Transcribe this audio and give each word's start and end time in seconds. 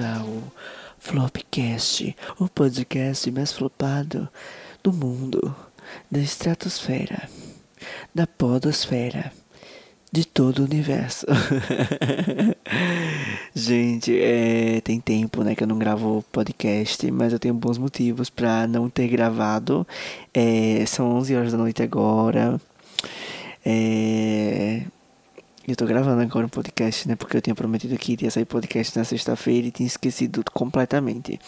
ao 0.00 0.42
Flopcast, 0.98 2.16
o 2.38 2.48
podcast 2.48 3.30
mais 3.30 3.52
flopado 3.52 4.28
do 4.82 4.92
mundo, 4.92 5.54
da 6.10 6.20
estratosfera, 6.20 7.28
da 8.14 8.26
podosfera, 8.26 9.32
de 10.12 10.26
todo 10.26 10.60
o 10.60 10.64
universo. 10.64 11.26
Gente, 13.54 14.18
é, 14.18 14.80
tem 14.82 15.00
tempo 15.00 15.42
né, 15.42 15.54
que 15.54 15.62
eu 15.62 15.68
não 15.68 15.78
gravo 15.78 16.24
podcast, 16.30 17.10
mas 17.10 17.32
eu 17.32 17.38
tenho 17.38 17.54
bons 17.54 17.78
motivos 17.78 18.30
para 18.30 18.66
não 18.66 18.88
ter 18.88 19.08
gravado. 19.08 19.86
É, 20.32 20.84
são 20.86 21.16
11 21.16 21.36
horas 21.36 21.52
da 21.52 21.58
noite 21.58 21.82
agora. 21.82 22.60
É, 23.64 24.82
eu 25.80 25.86
gravando 25.86 26.20
agora 26.20 26.46
um 26.46 26.48
podcast, 26.48 27.08
né? 27.08 27.16
Porque 27.16 27.36
eu 27.36 27.40
tinha 27.40 27.54
prometido 27.54 27.96
que 27.96 28.12
iria 28.12 28.30
sair 28.30 28.44
podcast 28.44 28.98
na 28.98 29.04
sexta-feira 29.04 29.68
e 29.68 29.70
tinha 29.70 29.86
esquecido 29.86 30.42
completamente. 30.52 31.40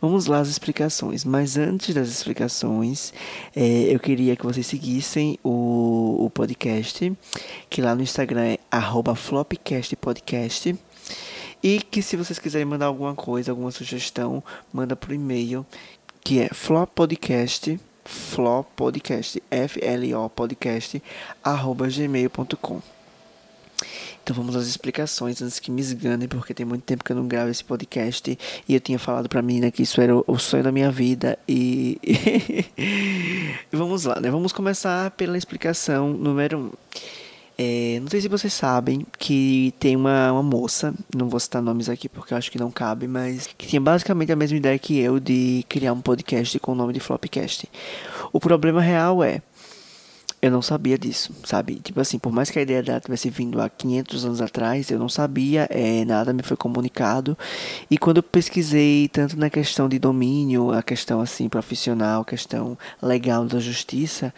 Vamos 0.00 0.26
lá 0.26 0.40
as 0.40 0.48
explicações. 0.48 1.24
Mas 1.24 1.56
antes 1.56 1.94
das 1.94 2.08
explicações, 2.08 3.12
é, 3.54 3.94
eu 3.94 4.00
queria 4.00 4.34
que 4.36 4.44
vocês 4.44 4.66
seguissem 4.66 5.38
o, 5.44 6.24
o 6.24 6.30
podcast, 6.30 7.12
que 7.70 7.80
lá 7.80 7.94
no 7.94 8.02
Instagram 8.02 8.42
é 8.42 8.58
flopcastpodcast. 9.14 10.76
E 11.62 11.80
que 11.80 12.02
se 12.02 12.16
vocês 12.16 12.38
quiserem 12.38 12.66
mandar 12.66 12.86
alguma 12.86 13.14
coisa, 13.14 13.50
alguma 13.52 13.70
sugestão, 13.70 14.42
manda 14.72 14.94
pro 14.94 15.14
e-mail, 15.14 15.64
que 16.22 16.40
é 16.40 16.48
flopodcast, 16.48 17.80
flopodcast, 18.04 19.42
F-L-O 19.50 20.28
podcast, 20.28 21.02
arroba 21.42 21.88
gmail.com. 21.88 22.82
Então 24.22 24.34
vamos 24.34 24.56
às 24.56 24.66
explicações 24.66 25.40
antes 25.42 25.58
que 25.58 25.70
me 25.70 25.80
esganem, 25.80 26.28
porque 26.28 26.54
tem 26.54 26.64
muito 26.64 26.82
tempo 26.82 27.04
que 27.04 27.12
eu 27.12 27.16
não 27.16 27.26
gravo 27.26 27.50
esse 27.50 27.62
podcast 27.62 28.38
e 28.68 28.74
eu 28.74 28.80
tinha 28.80 28.98
falado 28.98 29.28
pra 29.28 29.42
menina 29.42 29.70
que 29.70 29.82
isso 29.82 30.00
era 30.00 30.14
o 30.14 30.38
sonho 30.38 30.62
da 30.62 30.72
minha 30.72 30.90
vida 30.90 31.38
e. 31.48 31.98
vamos 33.70 34.04
lá, 34.04 34.20
né? 34.20 34.30
Vamos 34.30 34.52
começar 34.52 35.10
pela 35.12 35.36
explicação 35.36 36.12
número 36.12 36.58
1. 36.58 36.60
Um. 36.60 36.70
É, 37.56 38.00
não 38.00 38.08
sei 38.08 38.20
se 38.20 38.26
vocês 38.28 38.52
sabem 38.52 39.06
que 39.16 39.72
tem 39.78 39.94
uma, 39.94 40.32
uma 40.32 40.42
moça, 40.42 40.92
não 41.14 41.28
vou 41.28 41.38
citar 41.38 41.62
nomes 41.62 41.88
aqui 41.88 42.08
porque 42.08 42.34
eu 42.34 42.38
acho 42.38 42.50
que 42.50 42.58
não 42.58 42.70
cabe, 42.70 43.06
mas 43.06 43.46
que 43.46 43.66
tinha 43.66 43.80
basicamente 43.80 44.32
a 44.32 44.36
mesma 44.36 44.56
ideia 44.56 44.76
que 44.76 44.98
eu 44.98 45.20
de 45.20 45.64
criar 45.68 45.92
um 45.92 46.00
podcast 46.00 46.58
com 46.58 46.72
o 46.72 46.74
nome 46.74 46.92
de 46.92 46.98
Flopcast. 46.98 47.68
O 48.32 48.40
problema 48.40 48.80
real 48.80 49.22
é 49.22 49.40
eu 50.44 50.50
não 50.50 50.60
sabia 50.60 50.98
disso, 50.98 51.32
sabe? 51.42 51.76
Tipo 51.76 52.02
assim, 52.02 52.18
por 52.18 52.30
mais 52.30 52.50
que 52.50 52.58
a 52.58 52.62
ideia 52.62 52.82
dela 52.82 53.00
tivesse 53.00 53.30
vindo 53.30 53.62
há 53.62 53.70
500 53.70 54.26
anos 54.26 54.40
atrás, 54.42 54.90
eu 54.90 54.98
não 54.98 55.08
sabia, 55.08 55.66
é, 55.70 56.04
nada 56.04 56.34
me 56.34 56.42
foi 56.42 56.54
comunicado. 56.54 57.36
E 57.90 57.96
quando 57.96 58.18
eu 58.18 58.22
pesquisei, 58.22 59.08
tanto 59.08 59.38
na 59.38 59.48
questão 59.48 59.88
de 59.88 59.98
domínio, 59.98 60.70
a 60.70 60.82
questão 60.82 61.22
assim 61.22 61.48
profissional, 61.48 62.20
a 62.20 62.24
questão 62.26 62.76
legal 63.00 63.46
da 63.46 63.58
justiça, 63.58 64.34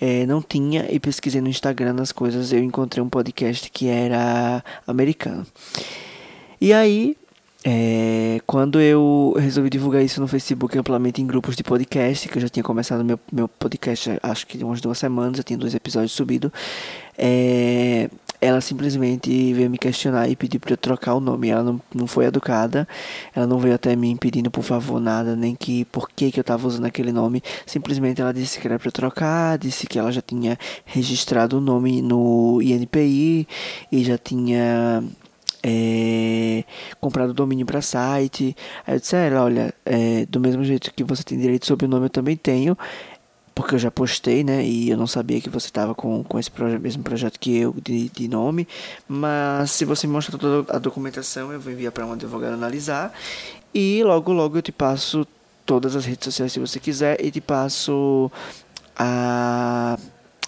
é, 0.00 0.24
não 0.26 0.40
tinha. 0.40 0.86
E 0.94 1.00
pesquisei 1.00 1.40
no 1.40 1.48
Instagram 1.48 1.96
as 2.00 2.12
coisas, 2.12 2.52
eu 2.52 2.62
encontrei 2.62 3.02
um 3.02 3.08
podcast 3.08 3.68
que 3.68 3.88
era 3.88 4.62
americano. 4.86 5.44
E 6.60 6.72
aí 6.72 7.16
é, 7.64 8.40
quando 8.46 8.80
eu 8.80 9.34
resolvi 9.36 9.68
divulgar 9.68 10.02
isso 10.02 10.20
no 10.20 10.28
Facebook 10.28 10.78
amplamente 10.78 11.20
em 11.20 11.26
grupos 11.26 11.56
de 11.56 11.64
podcast, 11.64 12.28
que 12.28 12.38
eu 12.38 12.42
já 12.42 12.48
tinha 12.48 12.62
começado 12.62 13.04
meu, 13.04 13.18
meu 13.32 13.48
podcast 13.48 14.18
acho 14.22 14.46
que 14.46 14.62
umas 14.62 14.80
duas 14.80 14.98
semanas, 14.98 15.38
já 15.38 15.42
tinha 15.42 15.58
dois 15.58 15.74
episódios 15.74 16.12
subido, 16.12 16.52
é, 17.16 18.08
ela 18.40 18.60
simplesmente 18.60 19.52
veio 19.52 19.68
me 19.68 19.76
questionar 19.76 20.28
e 20.28 20.36
pedir 20.36 20.60
para 20.60 20.72
eu 20.72 20.76
trocar 20.76 21.14
o 21.14 21.20
nome. 21.20 21.48
Ela 21.48 21.64
não, 21.64 21.80
não 21.92 22.06
foi 22.06 22.26
educada, 22.26 22.86
ela 23.34 23.46
não 23.46 23.58
veio 23.58 23.74
até 23.74 23.96
mim 23.96 24.16
pedindo 24.16 24.50
por 24.50 24.62
favor 24.62 25.00
nada, 25.00 25.34
nem 25.34 25.56
que 25.56 25.84
por 25.86 26.08
que, 26.08 26.30
que 26.30 26.38
eu 26.38 26.42
estava 26.42 26.66
usando 26.66 26.84
aquele 26.86 27.10
nome. 27.10 27.42
Simplesmente 27.66 28.20
ela 28.20 28.32
disse 28.32 28.60
que 28.60 28.66
era 28.68 28.78
para 28.78 28.88
eu 28.88 28.92
trocar, 28.92 29.58
disse 29.58 29.86
que 29.86 29.98
ela 29.98 30.12
já 30.12 30.22
tinha 30.22 30.56
registrado 30.84 31.58
o 31.58 31.60
nome 31.60 32.00
no 32.00 32.62
INPI 32.62 33.48
e 33.90 34.04
já 34.04 34.16
tinha 34.16 35.02
é, 35.62 36.64
comprado 37.00 37.34
domínio 37.34 37.66
para 37.66 37.82
site. 37.82 38.56
Aí 38.86 38.94
eu 38.94 39.00
disse 39.00 39.16
ela, 39.16 39.44
olha, 39.44 39.74
é, 39.84 40.26
do 40.26 40.40
mesmo 40.40 40.64
jeito 40.64 40.92
que 40.94 41.04
você 41.04 41.22
tem 41.22 41.38
direito 41.38 41.66
sobre 41.66 41.86
o 41.86 41.88
nome, 41.88 42.06
eu 42.06 42.10
também 42.10 42.36
tenho. 42.36 42.76
Porque 43.54 43.74
eu 43.74 43.78
já 43.78 43.90
postei, 43.90 44.44
né? 44.44 44.64
E 44.64 44.88
eu 44.88 44.96
não 44.96 45.06
sabia 45.08 45.40
que 45.40 45.50
você 45.50 45.66
estava 45.66 45.92
com, 45.92 46.22
com 46.22 46.38
esse 46.38 46.48
proje 46.48 46.78
mesmo 46.78 47.02
projeto 47.02 47.40
que 47.40 47.56
eu, 47.56 47.74
de, 47.82 48.08
de 48.08 48.28
nome. 48.28 48.68
Mas 49.08 49.72
se 49.72 49.84
você 49.84 50.06
me 50.06 50.12
mostrar 50.12 50.38
toda 50.38 50.72
a 50.72 50.78
documentação, 50.78 51.52
eu 51.52 51.58
vou 51.58 51.72
enviar 51.72 51.90
para 51.90 52.06
um 52.06 52.12
advogado 52.12 52.54
analisar. 52.54 53.12
E 53.74 54.02
logo, 54.04 54.32
logo 54.32 54.58
eu 54.58 54.62
te 54.62 54.70
passo 54.70 55.26
todas 55.66 55.96
as 55.96 56.04
redes 56.04 56.24
sociais 56.24 56.52
se 56.52 56.60
você 56.60 56.78
quiser. 56.78 57.20
E 57.24 57.32
te 57.32 57.40
passo 57.40 58.30
a, 58.96 59.98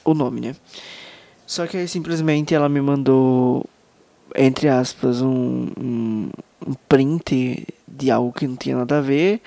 o 0.04 0.14
nome, 0.14 0.40
né? 0.40 0.56
Só 1.44 1.66
que 1.66 1.76
aí 1.76 1.88
simplesmente 1.88 2.54
ela 2.54 2.68
me 2.68 2.80
mandou 2.80 3.66
entre 4.34 4.68
aspas, 4.68 5.20
um, 5.22 5.68
um, 5.78 6.30
um 6.66 6.74
print 6.88 7.66
de 7.86 8.10
algo 8.10 8.32
que 8.32 8.46
não 8.46 8.56
tinha 8.56 8.76
nada 8.76 8.98
a 8.98 9.00
ver 9.00 9.40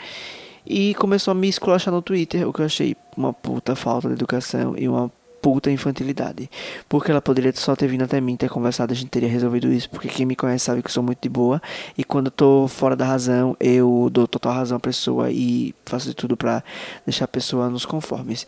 e 0.66 0.94
começou 0.96 1.32
a 1.32 1.36
me 1.36 1.48
esculachar 1.50 1.94
no 1.94 2.02
Twitter, 2.02 2.48
o 2.48 2.54
que 2.54 2.62
eu 2.62 2.66
achei 2.66 2.96
uma 3.18 3.34
puta 3.34 3.76
falta 3.76 4.08
de 4.08 4.14
educação 4.14 4.76
e 4.78 4.88
uma 4.88 5.12
puta 5.42 5.70
infantilidade. 5.70 6.50
Porque 6.88 7.12
ela 7.12 7.22
poderia 7.22 7.52
só 7.54 7.76
ter 7.76 7.88
vindo 7.88 8.04
até 8.04 8.22
mim, 8.22 8.38
ter 8.38 8.50
conversado, 8.50 8.94
a 8.94 8.96
gente 8.96 9.10
teria 9.10 9.28
resolvido 9.28 9.72
isso. 9.72 9.90
Porque 9.90 10.08
quem 10.08 10.26
me 10.26 10.38
conhece 10.38 10.64
sabe 10.64 10.82
que 10.82 10.88
eu 10.88 10.94
sou 10.94 11.04
muito 11.04 11.20
de 11.22 11.28
boa. 11.28 11.62
E 11.98 12.04
quando 12.04 12.28
eu 12.28 12.32
tô 12.32 12.68
fora 12.70 12.96
da 12.96 13.06
razão, 13.06 13.56
eu 13.60 14.10
dou 14.10 14.26
total 14.26 14.54
razão 14.54 14.78
à 14.78 14.80
pessoa 14.80 15.30
e 15.30 15.76
faço 15.86 16.08
de 16.08 16.14
tudo 16.14 16.38
para 16.38 16.64
deixar 17.06 17.26
a 17.26 17.28
pessoa 17.28 17.70
nos 17.70 17.86
conformes. 17.86 18.48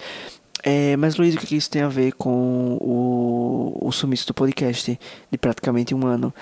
É, 0.68 0.98
mas 0.98 1.16
Luiz, 1.16 1.36
o 1.36 1.38
que 1.38 1.56
isso 1.56 1.70
tem 1.70 1.84
a 1.84 1.88
ver 1.88 2.14
com 2.14 2.76
o, 2.82 3.78
o 3.88 3.92
sumiço 3.92 4.26
do 4.26 4.34
podcast 4.34 5.00
de 5.32 5.38
praticamente 5.38 5.94
um 5.94 6.08
ano? 6.08 6.34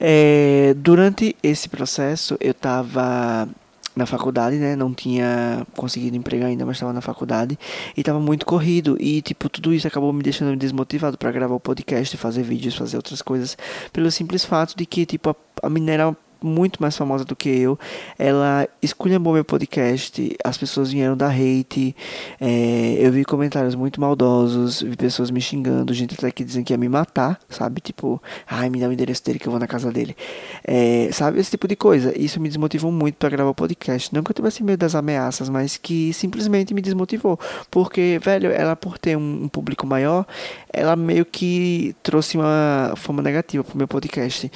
É, 0.00 0.74
durante 0.78 1.36
esse 1.42 1.68
processo 1.68 2.34
eu 2.40 2.52
estava 2.52 3.46
na 3.94 4.06
faculdade, 4.06 4.56
né? 4.56 4.74
Não 4.74 4.94
tinha 4.94 5.66
conseguido 5.76 6.16
emprego 6.16 6.46
ainda, 6.46 6.64
mas 6.64 6.76
estava 6.76 6.94
na 6.94 7.02
faculdade 7.02 7.58
e 7.94 8.00
estava 8.00 8.18
muito 8.18 8.46
corrido 8.46 8.96
e 8.98 9.20
tipo 9.20 9.50
tudo 9.50 9.74
isso 9.74 9.86
acabou 9.86 10.14
me 10.14 10.22
deixando 10.22 10.56
desmotivado 10.56 11.18
para 11.18 11.30
gravar 11.30 11.54
o 11.54 11.60
podcast, 11.60 12.16
fazer 12.16 12.42
vídeos, 12.42 12.74
fazer 12.74 12.96
outras 12.96 13.20
coisas, 13.20 13.56
pelo 13.92 14.10
simples 14.10 14.46
fato 14.46 14.74
de 14.74 14.86
que 14.86 15.04
tipo 15.04 15.28
a, 15.28 15.36
a 15.62 15.68
mineral 15.68 16.16
muito 16.46 16.80
mais 16.80 16.96
famosa 16.96 17.24
do 17.24 17.36
que 17.36 17.48
eu. 17.48 17.78
Ela 18.18 18.68
esculhambou 18.80 19.32
meu 19.34 19.44
podcast, 19.44 20.36
as 20.44 20.56
pessoas 20.56 20.92
vieram 20.92 21.16
dar 21.16 21.30
hate, 21.30 21.94
é, 22.40 22.96
eu 22.98 23.12
vi 23.12 23.24
comentários 23.24 23.74
muito 23.74 24.00
maldosos, 24.00 24.82
vi 24.82 24.96
pessoas 24.96 25.30
me 25.30 25.40
xingando, 25.40 25.92
gente 25.94 26.14
até 26.14 26.30
que 26.30 26.44
dizem 26.44 26.64
que 26.64 26.72
ia 26.72 26.76
me 26.76 26.88
matar, 26.88 27.38
sabe? 27.48 27.80
Tipo, 27.80 28.22
ai, 28.46 28.68
me 28.68 28.80
dá 28.80 28.88
o 28.88 28.92
endereço 28.92 29.24
dele 29.24 29.38
que 29.38 29.46
eu 29.46 29.50
vou 29.50 29.60
na 29.60 29.66
casa 29.66 29.90
dele. 29.90 30.16
É, 30.64 31.08
sabe? 31.12 31.40
Esse 31.40 31.50
tipo 31.50 31.66
de 31.68 31.76
coisa. 31.76 32.16
Isso 32.18 32.40
me 32.40 32.48
desmotivou 32.48 32.92
muito 32.92 33.16
para 33.16 33.28
gravar 33.28 33.50
o 33.50 33.54
podcast. 33.54 34.14
Não 34.14 34.22
que 34.22 34.30
eu 34.30 34.34
tivesse 34.34 34.62
medo 34.62 34.80
das 34.80 34.94
ameaças, 34.94 35.48
mas 35.48 35.76
que 35.76 36.12
simplesmente 36.12 36.74
me 36.74 36.80
desmotivou. 36.80 37.38
Porque, 37.70 38.18
velho, 38.22 38.50
ela 38.50 38.76
por 38.76 38.98
ter 38.98 39.16
um, 39.16 39.44
um 39.44 39.48
público 39.48 39.86
maior, 39.86 40.26
ela 40.72 40.96
meio 40.96 41.24
que 41.24 41.94
trouxe 42.02 42.36
uma 42.36 42.94
forma 42.96 43.22
negativa 43.22 43.64
pro 43.64 43.76
meu 43.76 43.88
podcast. 43.88 44.50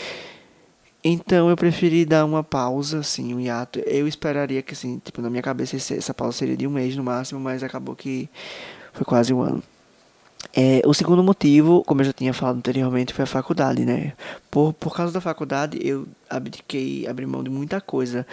Então 1.09 1.49
eu 1.49 1.57
preferi 1.57 2.05
dar 2.05 2.25
uma 2.25 2.43
pausa, 2.43 2.99
assim, 2.99 3.33
um 3.33 3.39
hiato. 3.39 3.79
Eu 3.87 4.09
esperaria 4.09 4.61
que, 4.61 4.73
assim, 4.73 4.99
tipo, 4.99 5.23
na 5.23 5.31
minha 5.31 5.43
cabeça 5.43 5.77
essa 5.77 6.13
pausa 6.13 6.37
seria 6.37 6.57
de 6.57 6.67
um 6.67 6.71
mês 6.71 6.97
no 6.97 7.05
máximo, 7.05 7.39
mas 7.39 7.63
acabou 7.63 7.95
que 7.95 8.29
foi 8.93 9.05
quase 9.05 9.33
um 9.33 9.41
ano. 9.41 9.63
É, 10.53 10.83
o 10.85 10.93
segundo 10.93 11.23
motivo, 11.23 11.85
como 11.85 12.01
eu 12.01 12.07
já 12.07 12.13
tinha 12.13 12.35
falado 12.35 12.57
anteriormente, 12.57 13.15
foi 13.15 13.23
a 13.23 13.27
faculdade, 13.27 13.85
né? 13.85 14.15
Por, 14.51 14.73
por 14.73 14.97
causa 14.97 15.13
da 15.13 15.21
faculdade, 15.21 15.79
eu 15.81 16.09
abdiquei, 16.29 17.07
abri 17.07 17.25
mão 17.25 17.45
de 17.45 17.51
muita 17.51 17.81
coisa. 17.81 18.27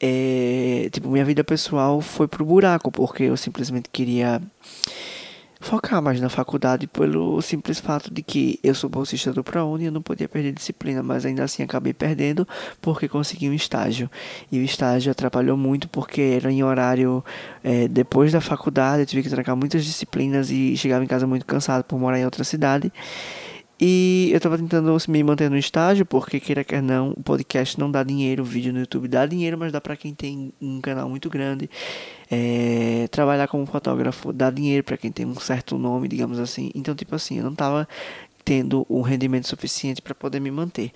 É, 0.00 0.88
tipo, 0.92 1.08
minha 1.08 1.24
vida 1.24 1.42
pessoal 1.42 2.00
foi 2.00 2.28
pro 2.28 2.44
buraco, 2.44 2.92
porque 2.92 3.24
eu 3.24 3.36
simplesmente 3.36 3.88
queria 3.90 4.40
focar 5.66 6.00
mais 6.00 6.20
na 6.20 6.28
faculdade 6.28 6.86
pelo 6.86 7.42
simples 7.42 7.80
fato 7.80 8.14
de 8.14 8.22
que 8.22 8.60
eu 8.62 8.72
sou 8.72 8.88
bolsista 8.88 9.32
do 9.32 9.42
ProUni 9.42 9.82
e 9.82 9.86
eu 9.86 9.92
não 9.92 10.00
podia 10.00 10.28
perder 10.28 10.52
disciplina, 10.52 11.02
mas 11.02 11.26
ainda 11.26 11.42
assim 11.42 11.60
acabei 11.60 11.92
perdendo 11.92 12.46
porque 12.80 13.08
consegui 13.08 13.50
um 13.50 13.52
estágio. 13.52 14.08
E 14.50 14.60
o 14.60 14.62
estágio 14.62 15.10
atrapalhou 15.10 15.56
muito 15.56 15.88
porque 15.88 16.38
era 16.40 16.52
em 16.52 16.62
horário 16.62 17.24
é, 17.64 17.88
depois 17.88 18.30
da 18.30 18.40
faculdade, 18.40 19.00
eu 19.00 19.06
tive 19.06 19.24
que 19.24 19.28
trancar 19.28 19.56
muitas 19.56 19.84
disciplinas 19.84 20.52
e 20.52 20.76
chegava 20.76 21.02
em 21.02 21.08
casa 21.08 21.26
muito 21.26 21.44
cansado 21.44 21.82
por 21.82 21.98
morar 21.98 22.20
em 22.20 22.24
outra 22.24 22.44
cidade. 22.44 22.92
E 23.78 24.28
eu 24.32 24.38
estava 24.38 24.56
tentando 24.56 24.96
me 25.08 25.22
manter 25.22 25.50
no 25.50 25.58
estágio, 25.58 26.06
porque 26.06 26.40
queira 26.40 26.64
quer 26.64 26.82
não, 26.82 27.10
o 27.10 27.22
podcast 27.22 27.78
não 27.78 27.90
dá 27.90 28.02
dinheiro, 28.02 28.42
o 28.42 28.46
vídeo 28.46 28.72
no 28.72 28.80
YouTube 28.80 29.06
dá 29.06 29.26
dinheiro, 29.26 29.58
mas 29.58 29.70
dá 29.70 29.80
para 29.80 29.96
quem 29.96 30.14
tem 30.14 30.52
um 30.60 30.80
canal 30.80 31.08
muito 31.08 31.28
grande. 31.28 31.68
É, 32.30 33.06
trabalhar 33.10 33.48
como 33.48 33.66
fotógrafo 33.66 34.32
dá 34.32 34.50
dinheiro 34.50 34.82
para 34.82 34.96
quem 34.96 35.12
tem 35.12 35.26
um 35.26 35.34
certo 35.34 35.76
nome, 35.76 36.08
digamos 36.08 36.38
assim. 36.38 36.70
Então, 36.74 36.94
tipo 36.94 37.14
assim, 37.14 37.36
eu 37.38 37.44
não 37.44 37.52
estava 37.52 37.86
tendo 38.46 38.86
um 38.88 39.02
rendimento 39.02 39.46
suficiente 39.46 40.00
para 40.00 40.14
poder 40.14 40.40
me 40.40 40.50
manter. 40.50 40.92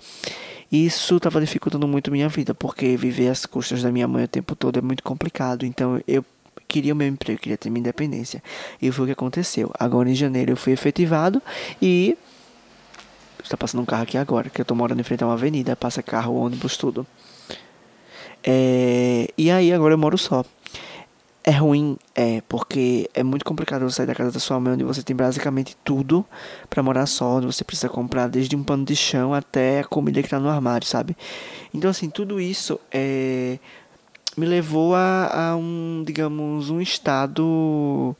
Isso 0.71 1.17
estava 1.17 1.39
dificultando 1.41 1.87
muito 1.87 2.09
minha 2.09 2.29
vida, 2.29 2.55
porque 2.55 2.95
viver 2.95 3.27
às 3.27 3.45
custas 3.45 3.83
da 3.83 3.91
minha 3.91 4.07
mãe 4.07 4.23
o 4.23 4.27
tempo 4.27 4.55
todo 4.55 4.79
é 4.79 4.81
muito 4.81 5.03
complicado. 5.03 5.65
Então 5.65 6.01
eu 6.07 6.25
queria 6.67 6.93
o 6.93 6.95
meu 6.95 7.07
emprego, 7.07 7.39
queria 7.39 7.57
ter 7.57 7.69
minha 7.69 7.81
independência. 7.81 8.41
E 8.81 8.89
foi 8.89 9.03
o 9.03 9.07
que 9.07 9.11
aconteceu. 9.11 9.69
Agora 9.77 10.09
em 10.09 10.15
janeiro 10.15 10.53
eu 10.53 10.57
fui 10.57 10.71
efetivado 10.71 11.41
e 11.81 12.17
está 13.43 13.57
passando 13.57 13.81
um 13.81 13.85
carro 13.85 14.03
aqui 14.03 14.17
agora, 14.17 14.49
que 14.49 14.61
eu 14.61 14.65
tô 14.65 14.75
morando 14.75 14.99
em 14.99 15.03
frente 15.03 15.23
a 15.23 15.27
uma 15.27 15.33
avenida, 15.33 15.75
passa 15.75 16.01
carro, 16.01 16.35
ônibus, 16.35 16.77
tudo. 16.77 17.05
É, 18.43 19.27
e 19.37 19.51
aí 19.51 19.71
agora 19.71 19.93
eu 19.93 19.97
moro 19.97 20.17
só. 20.17 20.43
É 21.43 21.51
ruim, 21.51 21.97
é, 22.13 22.41
porque 22.47 23.09
é 23.15 23.23
muito 23.23 23.43
complicado 23.43 23.81
você 23.81 23.97
sair 23.97 24.05
da 24.05 24.13
casa 24.13 24.31
da 24.31 24.39
sua 24.39 24.59
mãe, 24.59 24.73
onde 24.73 24.83
você 24.83 25.01
tem 25.01 25.15
basicamente 25.15 25.75
tudo 25.83 26.23
para 26.69 26.83
morar 26.83 27.07
só, 27.07 27.37
onde 27.37 27.47
você 27.47 27.63
precisa 27.63 27.89
comprar 27.89 28.27
desde 28.27 28.55
um 28.55 28.63
pano 28.63 28.85
de 28.85 28.95
chão 28.95 29.33
até 29.33 29.79
a 29.79 29.83
comida 29.83 30.21
que 30.21 30.29
tá 30.29 30.39
no 30.39 30.49
armário, 30.49 30.85
sabe? 30.85 31.17
Então, 31.73 31.89
assim, 31.89 32.11
tudo 32.11 32.39
isso 32.39 32.79
é, 32.91 33.57
me 34.37 34.45
levou 34.45 34.93
a, 34.93 35.49
a 35.51 35.55
um, 35.55 36.03
digamos, 36.05 36.69
um 36.69 36.79
estado 36.79 38.15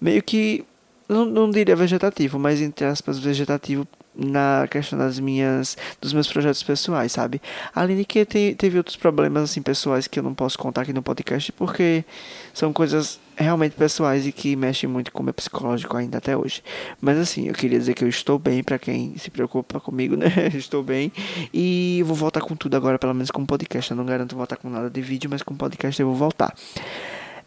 meio 0.00 0.22
que, 0.22 0.64
não, 1.08 1.24
não 1.24 1.50
diria 1.50 1.74
vegetativo, 1.74 2.38
mas 2.38 2.60
entre 2.60 2.84
aspas, 2.84 3.18
vegetativo 3.18 3.86
na 4.14 4.66
questão 4.70 4.98
das 4.98 5.18
minhas 5.18 5.76
dos 6.00 6.12
meus 6.12 6.26
projetos 6.26 6.62
pessoais, 6.62 7.12
sabe? 7.12 7.40
Além 7.74 7.96
de 7.96 8.04
que 8.04 8.24
te, 8.24 8.54
teve 8.56 8.78
outros 8.78 8.96
problemas 8.96 9.44
assim 9.44 9.62
pessoais 9.62 10.06
que 10.06 10.18
eu 10.18 10.22
não 10.22 10.34
posso 10.34 10.58
contar 10.58 10.82
aqui 10.82 10.92
no 10.92 11.02
podcast 11.02 11.52
porque 11.52 12.04
são 12.52 12.72
coisas 12.72 13.20
realmente 13.36 13.74
pessoais 13.74 14.26
e 14.26 14.32
que 14.32 14.54
mexem 14.54 14.88
muito 14.88 15.10
com 15.12 15.22
o 15.22 15.24
meu 15.24 15.32
psicológico 15.32 15.96
ainda 15.96 16.18
até 16.18 16.36
hoje. 16.36 16.62
Mas 17.00 17.18
assim, 17.18 17.48
eu 17.48 17.54
queria 17.54 17.78
dizer 17.78 17.94
que 17.94 18.04
eu 18.04 18.08
estou 18.08 18.38
bem 18.38 18.62
para 18.62 18.78
quem 18.78 19.16
se 19.16 19.30
preocupa 19.30 19.80
comigo, 19.80 20.16
né? 20.18 20.28
estou 20.54 20.82
bem 20.82 21.10
e 21.52 22.02
vou 22.04 22.14
voltar 22.14 22.40
com 22.40 22.54
tudo 22.54 22.76
agora, 22.76 22.98
pelo 22.98 23.14
menos 23.14 23.30
com 23.30 23.42
o 23.42 23.46
podcast. 23.46 23.90
Eu 23.90 23.96
não 23.96 24.04
garanto 24.04 24.36
voltar 24.36 24.56
com 24.56 24.68
nada 24.68 24.90
de 24.90 25.00
vídeo, 25.00 25.30
mas 25.30 25.42
com 25.42 25.54
o 25.54 25.56
podcast 25.56 26.00
eu 26.00 26.08
vou 26.08 26.16
voltar. 26.16 26.54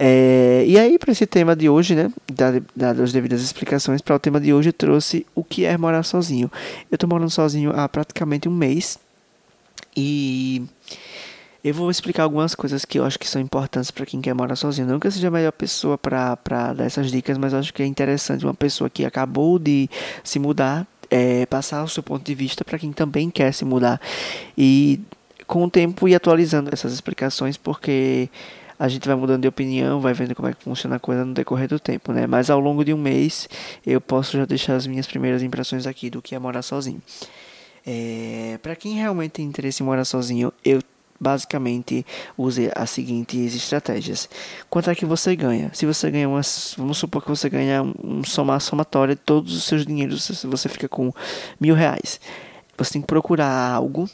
É, 0.06 0.66
e 0.68 0.78
aí, 0.78 1.00
para 1.00 1.14
esse 1.14 1.26
tema 1.26 1.56
de 1.56 1.70
hoje, 1.70 1.96
né, 1.96 2.12
dadas 2.76 3.00
as 3.00 3.14
devidas 3.14 3.42
explicações, 3.42 4.02
para 4.02 4.14
o 4.14 4.20
tema 4.20 4.38
de 4.38 4.54
hoje 4.54 4.68
eu 4.68 4.74
trouxe 4.74 5.26
o 5.34 5.46
que 5.46 5.64
é 5.64 5.78
morar 5.78 6.04
sozinho. 6.04 6.52
Eu 6.92 6.96
estou 6.96 7.08
morando 7.08 7.30
sozinho 7.30 7.72
há 7.74 7.88
praticamente 7.88 8.50
um 8.50 8.52
mês 8.52 9.00
e 9.96 10.62
eu 11.64 11.74
vou 11.74 11.90
explicar 11.90 12.24
algumas 12.24 12.54
coisas 12.54 12.84
que 12.84 13.00
eu 13.00 13.06
acho 13.06 13.18
que 13.18 13.26
são 13.26 13.42
importantes 13.42 13.92
para 13.92 14.06
quem 14.06 14.20
quer 14.20 14.34
morar 14.34 14.58
sozinho. 14.58 14.90
Não 14.90 15.00
que 15.00 15.08
eu 15.08 15.12
seja 15.12 15.30
a 15.30 15.32
melhor 15.32 15.54
pessoa 15.54 15.98
para 15.98 16.36
dar 16.74 16.84
essas 16.84 17.10
dicas, 17.10 17.38
mas 17.38 17.54
eu 17.54 17.60
acho 17.60 17.74
que 17.74 17.82
é 17.82 17.86
interessante 17.86 18.44
uma 18.44 18.54
pessoa 18.54 18.90
que 18.90 19.06
acabou 19.06 19.58
de 19.58 19.90
se 20.22 20.38
mudar 20.38 20.86
é, 21.10 21.46
passar 21.46 21.82
o 21.82 21.88
seu 21.88 22.04
ponto 22.04 22.26
de 22.26 22.36
vista 22.36 22.66
para 22.66 22.78
quem 22.78 22.92
também 22.92 23.30
quer 23.30 23.54
se 23.54 23.64
mudar. 23.64 24.02
E 24.58 25.00
com 25.48 25.64
o 25.64 25.70
tempo 25.70 26.10
ir 26.10 26.16
atualizando 26.16 26.72
essas 26.74 26.92
explicações, 26.92 27.56
porque 27.56 28.30
a 28.84 28.90
gente 28.90 29.08
vai 29.08 29.16
mudando 29.16 29.44
de 29.44 29.48
opinião, 29.48 30.02
vai 30.02 30.14
vendo 30.14 30.36
como 30.36 30.50
é 30.50 30.54
que 30.54 30.62
funciona 30.62 30.98
a 30.98 31.00
coisa 31.00 31.24
no 31.24 31.34
decorrer 31.34 31.70
do 31.70 31.80
tempo, 31.80 32.12
né? 32.12 32.28
Mas 32.28 32.50
ao 32.50 32.60
longo 32.60 32.84
de 32.84 32.94
um 32.94 32.98
mês 32.98 33.48
eu 33.88 34.02
posso 34.02 34.38
já 34.38 34.44
deixar 34.44 34.76
as 34.76 34.86
minhas 34.86 35.08
primeiras 35.08 35.42
impressões 35.42 35.88
aqui 35.88 36.10
do 36.10 36.22
que 36.22 36.36
é 36.36 36.40
morar 36.40 36.62
sozinho. 36.62 37.02
É, 37.88 38.60
para 38.62 38.76
quem 38.76 38.96
realmente 38.96 39.32
tem 39.32 39.46
interesse 39.46 39.82
em 39.82 39.86
morar 39.86 40.04
sozinho, 40.04 40.52
eu 40.66 40.82
basicamente 41.18 42.06
use 42.38 42.70
as 42.76 42.90
seguintes 42.90 43.56
estratégias. 43.56 44.28
Quanto 44.70 44.90
é 44.90 44.96
que 44.96 45.06
você 45.06 45.34
ganha? 45.34 45.72
Se 45.74 45.86
você 45.86 46.12
ganha 46.12 46.28
umas, 46.28 46.76
vamos 46.78 46.98
supor 46.98 47.22
que 47.22 47.30
você 47.30 47.50
ganha 47.50 47.82
um, 47.82 47.94
um 48.04 48.24
soma 48.26 48.60
somatória 48.60 49.16
de 49.16 49.22
todos 49.22 49.56
os 49.56 49.64
seus 49.64 49.86
dinheiros, 49.86 50.26
se 50.26 50.46
você 50.46 50.68
fica 50.68 50.90
com 50.90 51.10
mil 51.58 51.74
reais, 51.74 52.20
você 52.78 52.92
tem 52.92 53.02
que 53.02 53.08
procurar 53.08 53.72
algo 53.72 54.10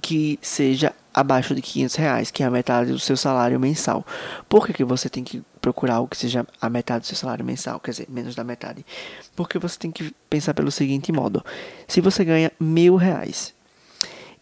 que 0.00 0.38
seja 0.40 0.94
abaixo 1.18 1.52
de 1.52 1.60
500 1.60 1.96
reais, 1.96 2.30
que 2.30 2.44
é 2.44 2.46
a 2.46 2.50
metade 2.50 2.92
do 2.92 2.98
seu 2.98 3.16
salário 3.16 3.58
mensal. 3.58 4.06
Por 4.48 4.64
que, 4.64 4.72
que 4.72 4.84
você 4.84 5.08
tem 5.08 5.24
que 5.24 5.42
procurar 5.60 5.96
algo 5.96 6.08
que 6.08 6.16
seja 6.16 6.46
a 6.60 6.70
metade 6.70 7.00
do 7.00 7.06
seu 7.08 7.16
salário 7.16 7.44
mensal? 7.44 7.80
Quer 7.80 7.90
dizer, 7.90 8.06
menos 8.08 8.36
da 8.36 8.44
metade. 8.44 8.86
Porque 9.34 9.58
você 9.58 9.76
tem 9.76 9.90
que 9.90 10.14
pensar 10.30 10.54
pelo 10.54 10.70
seguinte 10.70 11.10
modo: 11.10 11.44
se 11.88 12.00
você 12.00 12.24
ganha 12.24 12.52
mil 12.60 12.94
reais 12.94 13.52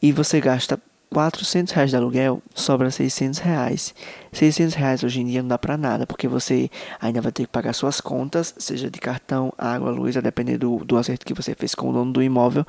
e 0.02 0.12
você 0.12 0.38
gasta 0.38 0.78
400 1.11 1.73
reais 1.73 1.88
de 1.88 1.96
aluguel, 1.96 2.43
sobra 2.55 2.90
600 2.90 3.38
reais. 3.38 3.94
600 4.31 4.75
reais 4.75 5.02
hoje 5.02 5.23
em 5.23 5.26
dia 5.26 5.40
não 5.40 5.49
dá 5.49 5.56
para 5.56 5.78
nada, 5.78 6.06
porque 6.06 6.28
você 6.28 6.70
ainda 7.00 7.23
vai 7.23 7.32
ter 7.32 7.44
que 7.44 7.50
pagar 7.50 7.73
suas 7.73 8.02
contas, 8.02 8.55
seja 8.58 8.90
de 8.90 9.00
cartão, 9.00 9.50
água, 9.56 9.90
luz, 9.90 10.14
a 10.14 10.20
depender 10.20 10.58
do, 10.58 10.84
do 10.84 10.99
acerto 10.99 11.25
que 11.25 11.32
você 11.32 11.55
fez 11.55 11.75
com 11.75 11.88
o 11.88 11.93
dono 11.94 12.12
do 12.12 12.23
imóvel. 12.23 12.67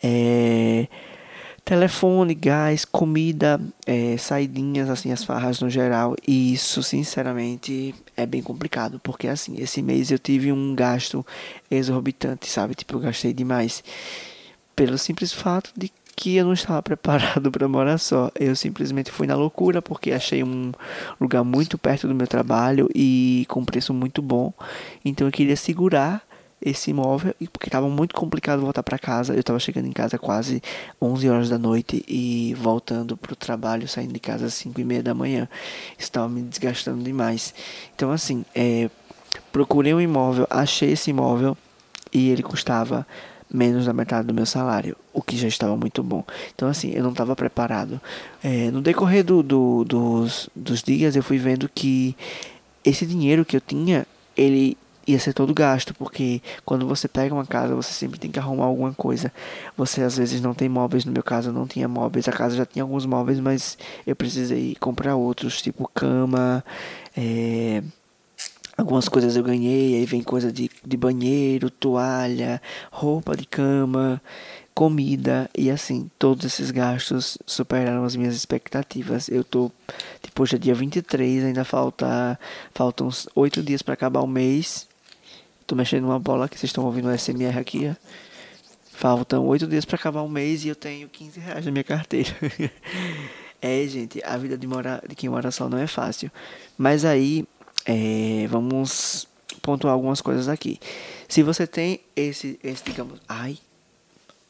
É 0.00 0.86
telefone, 1.70 2.34
gás, 2.34 2.84
comida, 2.84 3.60
é, 3.86 4.16
saidinhas, 4.16 4.90
assim, 4.90 5.12
as 5.12 5.22
farras 5.22 5.60
no 5.60 5.70
geral. 5.70 6.16
E 6.26 6.52
isso, 6.52 6.82
sinceramente, 6.82 7.94
é 8.16 8.26
bem 8.26 8.42
complicado, 8.42 8.98
porque 9.04 9.28
assim, 9.28 9.54
esse 9.56 9.80
mês 9.80 10.10
eu 10.10 10.18
tive 10.18 10.50
um 10.50 10.74
gasto 10.74 11.24
exorbitante, 11.70 12.48
sabe? 12.48 12.74
Tipo, 12.74 12.96
eu 12.96 12.98
gastei 12.98 13.32
demais. 13.32 13.84
Pelo 14.74 14.98
simples 14.98 15.32
fato 15.32 15.70
de 15.76 15.92
que 16.16 16.34
eu 16.34 16.44
não 16.44 16.54
estava 16.54 16.82
preparado 16.82 17.52
para 17.52 17.68
morar 17.68 17.98
só. 17.98 18.32
Eu 18.34 18.56
simplesmente 18.56 19.12
fui 19.12 19.28
na 19.28 19.36
loucura 19.36 19.80
porque 19.80 20.10
achei 20.10 20.42
um 20.42 20.72
lugar 21.20 21.44
muito 21.44 21.78
perto 21.78 22.08
do 22.08 22.14
meu 22.16 22.26
trabalho 22.26 22.88
e 22.92 23.46
com 23.48 23.64
preço 23.64 23.94
muito 23.94 24.20
bom. 24.20 24.52
Então 25.04 25.28
eu 25.28 25.30
queria 25.30 25.54
segurar 25.54 26.20
esse 26.62 26.90
imóvel 26.90 27.34
porque 27.52 27.68
estava 27.68 27.88
muito 27.88 28.14
complicado 28.14 28.60
voltar 28.60 28.82
para 28.82 28.98
casa. 28.98 29.34
Eu 29.34 29.40
estava 29.40 29.58
chegando 29.58 29.86
em 29.86 29.92
casa 29.92 30.18
quase 30.18 30.62
11 31.00 31.28
horas 31.28 31.48
da 31.48 31.58
noite 31.58 32.04
e 32.06 32.54
voltando 32.54 33.16
para 33.16 33.32
o 33.32 33.36
trabalho, 33.36 33.88
saindo 33.88 34.12
de 34.12 34.20
casa 34.20 34.46
às 34.46 34.54
5 34.54 34.80
e 34.80 34.84
meia 34.84 35.02
da 35.02 35.14
manhã. 35.14 35.48
Estava 35.98 36.28
me 36.28 36.42
desgastando 36.42 37.02
demais. 37.02 37.54
Então, 37.94 38.10
assim, 38.10 38.44
é, 38.54 38.90
procurei 39.52 39.94
um 39.94 40.00
imóvel, 40.00 40.46
achei 40.50 40.92
esse 40.92 41.10
imóvel 41.10 41.56
e 42.12 42.30
ele 42.30 42.42
custava 42.42 43.06
menos 43.52 43.86
da 43.86 43.92
metade 43.92 44.28
do 44.28 44.34
meu 44.34 44.46
salário, 44.46 44.96
o 45.12 45.20
que 45.20 45.36
já 45.36 45.48
estava 45.48 45.76
muito 45.76 46.02
bom. 46.02 46.24
Então, 46.54 46.68
assim, 46.68 46.92
eu 46.92 47.02
não 47.02 47.10
estava 47.10 47.34
preparado. 47.34 48.00
É, 48.42 48.70
no 48.70 48.80
decorrer 48.80 49.24
do, 49.24 49.42
do, 49.42 49.84
dos, 49.84 50.48
dos 50.54 50.82
dias, 50.82 51.16
eu 51.16 51.22
fui 51.22 51.38
vendo 51.38 51.68
que 51.68 52.16
esse 52.84 53.04
dinheiro 53.04 53.44
que 53.44 53.56
eu 53.56 53.60
tinha, 53.60 54.06
ele 54.36 54.76
ia 55.12 55.18
ser 55.18 55.32
todo 55.32 55.54
gasto, 55.54 55.94
porque 55.94 56.42
quando 56.64 56.86
você 56.86 57.08
pega 57.08 57.34
uma 57.34 57.46
casa, 57.46 57.74
você 57.74 57.92
sempre 57.92 58.18
tem 58.18 58.30
que 58.30 58.38
arrumar 58.38 58.66
alguma 58.66 58.92
coisa. 58.92 59.32
Você 59.76 60.02
às 60.02 60.16
vezes 60.16 60.40
não 60.40 60.54
tem 60.54 60.68
móveis, 60.68 61.04
no 61.04 61.12
meu 61.12 61.22
caso 61.22 61.52
não 61.52 61.66
tinha 61.66 61.88
móveis, 61.88 62.28
a 62.28 62.32
casa 62.32 62.56
já 62.56 62.66
tinha 62.66 62.82
alguns 62.82 63.06
móveis, 63.06 63.40
mas 63.40 63.78
eu 64.06 64.16
precisei 64.16 64.76
comprar 64.78 65.16
outros, 65.16 65.60
tipo 65.62 65.88
cama, 65.94 66.64
é, 67.16 67.82
algumas 68.76 69.08
coisas 69.08 69.36
eu 69.36 69.42
ganhei, 69.42 69.96
aí 69.96 70.06
vem 70.06 70.22
coisa 70.22 70.52
de, 70.52 70.70
de 70.84 70.96
banheiro, 70.96 71.70
toalha, 71.70 72.60
roupa 72.90 73.36
de 73.36 73.46
cama, 73.46 74.20
comida. 74.74 75.48
E 75.56 75.70
assim, 75.70 76.10
todos 76.18 76.44
esses 76.44 76.70
gastos 76.70 77.36
superaram 77.46 78.04
as 78.04 78.16
minhas 78.16 78.34
expectativas. 78.34 79.28
Eu 79.28 79.44
tô, 79.44 79.70
tipo, 80.22 80.42
hoje 80.42 80.56
é 80.56 80.58
dia 80.58 80.74
23, 80.74 81.44
ainda 81.44 81.64
falta, 81.64 82.38
faltam 82.72 83.08
uns 83.08 83.28
8 83.34 83.62
dias 83.62 83.82
para 83.82 83.94
acabar 83.94 84.20
o 84.20 84.26
mês 84.26 84.89
Tô 85.70 85.76
mexendo 85.76 86.02
numa 86.02 86.18
bola 86.18 86.48
que 86.48 86.58
vocês 86.58 86.70
estão 86.70 86.84
ouvindo 86.84 87.06
o 87.06 87.16
SMR 87.16 87.56
aqui. 87.56 87.94
Faltam 88.90 89.46
oito 89.46 89.68
dias 89.68 89.84
para 89.84 89.94
acabar 89.94 90.20
o 90.20 90.28
mês 90.28 90.64
e 90.64 90.68
eu 90.68 90.74
tenho 90.74 91.08
15 91.08 91.38
reais 91.38 91.64
na 91.64 91.70
minha 91.70 91.84
carteira. 91.84 92.28
é, 93.62 93.86
gente, 93.86 94.20
a 94.24 94.36
vida 94.36 94.58
de, 94.58 94.66
morar, 94.66 95.00
de 95.06 95.14
quem 95.14 95.30
mora 95.30 95.48
só 95.52 95.68
não 95.68 95.78
é 95.78 95.86
fácil. 95.86 96.28
Mas 96.76 97.04
aí, 97.04 97.46
é, 97.86 98.48
vamos 98.48 99.28
pontuar 99.62 99.94
algumas 99.94 100.20
coisas 100.20 100.48
aqui. 100.48 100.80
Se 101.28 101.40
você 101.40 101.68
tem 101.68 102.00
esse, 102.16 102.58
esse 102.64 102.82
digamos, 102.82 103.20
ai, 103.28 103.56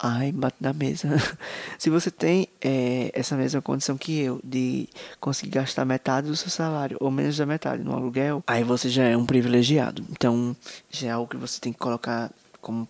Ai, 0.03 0.33
bate 0.33 0.57
na 0.61 0.73
mesa. 0.73 1.11
Se 1.79 1.91
você 1.91 2.11
tem 2.11 2.49
é, 2.59 3.11
essa 3.13 3.37
mesma 3.37 3.61
condição 3.61 3.99
que 3.99 4.19
eu, 4.19 4.41
de 4.43 4.89
conseguir 5.21 5.51
gastar 5.51 5.85
metade 5.85 6.27
do 6.27 6.37
seu 6.37 6.49
salário, 6.49 6.97
ou 6.99 7.11
menos 7.11 7.37
da 7.37 7.45
metade 7.45 7.83
no 7.83 7.93
aluguel, 7.93 8.43
aí 8.47 8.65
você 8.65 8.89
já 8.89 9.05
é 9.05 9.15
um 9.15 9.27
privilegiado. 9.27 10.03
Então, 10.11 10.57
já 10.89 11.09
é 11.09 11.11
algo 11.11 11.29
que 11.29 11.37
você 11.37 11.61
tem 11.61 11.71
que 11.71 11.79
colocar 11.79 12.31
como, 12.63 12.89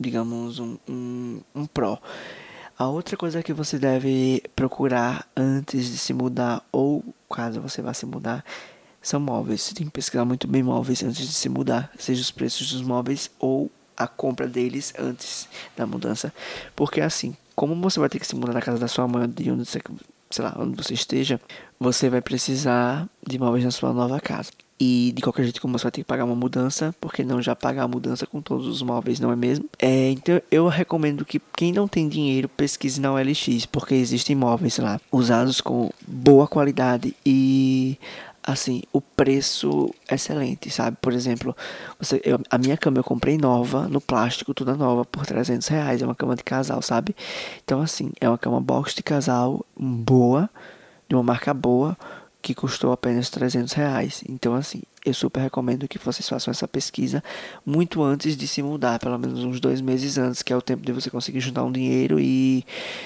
digamos, 0.00 0.58
um, 0.58 0.76
um, 0.88 1.40
um 1.54 1.64
pró. 1.64 1.96
A 2.76 2.88
outra 2.88 3.16
coisa 3.16 3.40
que 3.40 3.52
você 3.52 3.78
deve 3.78 4.42
procurar 4.56 5.28
antes 5.36 5.86
de 5.86 5.96
se 5.96 6.12
mudar, 6.12 6.64
ou 6.72 7.04
caso 7.32 7.60
você 7.60 7.80
vá 7.80 7.94
se 7.94 8.04
mudar, 8.04 8.44
são 9.00 9.20
móveis. 9.20 9.62
Você 9.62 9.74
tem 9.74 9.86
que 9.86 9.92
pesquisar 9.92 10.24
muito 10.24 10.48
bem 10.48 10.64
móveis 10.64 11.04
antes 11.04 11.24
de 11.24 11.32
se 11.32 11.48
mudar, 11.48 11.88
seja 11.96 12.20
os 12.20 12.32
preços 12.32 12.72
dos 12.72 12.82
móveis 12.82 13.30
ou 13.38 13.70
a 13.98 14.06
compra 14.06 14.46
deles 14.46 14.94
antes 14.98 15.48
da 15.76 15.86
mudança. 15.86 16.32
Porque 16.76 17.00
assim, 17.00 17.36
como 17.54 17.74
você 17.74 17.98
vai 17.98 18.08
ter 18.08 18.20
que 18.20 18.26
se 18.26 18.36
mudar 18.36 18.52
na 18.52 18.62
casa 18.62 18.78
da 18.78 18.86
sua 18.86 19.08
mãe, 19.08 19.28
de 19.28 19.50
onde 19.50 19.66
você, 19.66 19.80
sei 20.30 20.44
lá, 20.44 20.54
onde 20.56 20.76
você 20.76 20.94
esteja, 20.94 21.40
você 21.78 22.08
vai 22.08 22.22
precisar 22.22 23.08
de 23.26 23.38
móveis 23.38 23.64
na 23.64 23.72
sua 23.72 23.92
nova 23.92 24.20
casa. 24.20 24.50
E 24.80 25.12
de 25.12 25.20
qualquer 25.22 25.42
jeito, 25.42 25.60
como 25.60 25.76
você 25.76 25.82
vai 25.82 25.90
ter 25.90 26.02
que 26.02 26.06
pagar 26.06 26.24
uma 26.24 26.36
mudança, 26.36 26.94
porque 27.00 27.24
não 27.24 27.42
já 27.42 27.56
pagar 27.56 27.82
a 27.82 27.88
mudança 27.88 28.28
com 28.28 28.40
todos 28.40 28.64
os 28.68 28.80
móveis, 28.80 29.18
não 29.18 29.32
é 29.32 29.34
mesmo? 29.34 29.64
É, 29.76 30.10
então 30.10 30.40
eu 30.52 30.68
recomendo 30.68 31.24
que 31.24 31.42
quem 31.56 31.72
não 31.72 31.88
tem 31.88 32.08
dinheiro 32.08 32.48
pesquise 32.48 33.00
na 33.00 33.12
OLX, 33.12 33.66
porque 33.66 33.96
existem 33.96 34.36
móveis 34.36 34.78
lá 34.78 35.00
usados 35.10 35.60
com 35.60 35.90
boa 36.06 36.46
qualidade 36.46 37.12
e 37.26 37.98
assim, 38.48 38.82
o 38.94 39.00
preço 39.00 39.94
excelente, 40.10 40.70
sabe? 40.70 40.96
Por 41.02 41.12
exemplo, 41.12 41.54
você, 41.98 42.18
eu, 42.24 42.40
a 42.50 42.56
minha 42.56 42.78
cama 42.78 42.98
eu 42.98 43.04
comprei 43.04 43.36
nova, 43.36 43.86
no 43.86 44.00
plástico, 44.00 44.54
toda 44.54 44.74
nova, 44.74 45.04
por 45.04 45.26
300 45.26 45.68
reais. 45.68 46.00
É 46.00 46.06
uma 46.06 46.14
cama 46.14 46.34
de 46.34 46.42
casal, 46.42 46.80
sabe? 46.80 47.14
Então, 47.62 47.82
assim, 47.82 48.10
é 48.18 48.26
uma 48.26 48.38
cama 48.38 48.58
box 48.58 48.94
de 48.94 49.02
casal 49.02 49.64
boa, 49.78 50.48
de 51.06 51.14
uma 51.14 51.22
marca 51.22 51.52
boa, 51.52 51.94
que 52.40 52.54
custou 52.54 52.90
apenas 52.90 53.28
300 53.28 53.74
reais. 53.74 54.24
Então, 54.26 54.54
assim, 54.54 54.80
eu 55.04 55.12
super 55.12 55.40
recomendo 55.40 55.86
que 55.86 55.98
vocês 55.98 56.26
façam 56.26 56.50
essa 56.50 56.66
pesquisa 56.66 57.22
muito 57.66 58.02
antes 58.02 58.34
de 58.34 58.48
se 58.48 58.62
mudar, 58.62 58.98
pelo 58.98 59.18
menos 59.18 59.44
uns 59.44 59.60
dois 59.60 59.82
meses 59.82 60.16
antes, 60.16 60.42
que 60.42 60.54
é 60.54 60.56
o 60.56 60.62
tempo 60.62 60.86
de 60.86 60.92
você 60.92 61.10
conseguir 61.10 61.40
juntar 61.40 61.64
um 61.64 61.72
dinheiro 61.72 62.18
e 62.18 62.64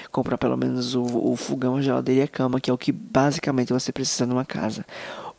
comprar 0.09 0.37
pelo 0.37 0.55
menos 0.55 0.95
o, 0.95 1.03
o 1.03 1.35
fogão, 1.35 1.75
a 1.75 1.81
geladeira 1.81 2.21
e 2.21 2.23
a 2.23 2.27
cama, 2.29 2.61
que 2.61 2.69
é 2.69 2.73
o 2.73 2.77
que 2.77 2.93
basicamente 2.93 3.73
você 3.73 3.91
precisa 3.91 4.25
numa 4.25 4.45
casa. 4.45 4.85